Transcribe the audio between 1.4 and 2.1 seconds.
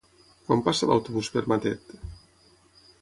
Matet?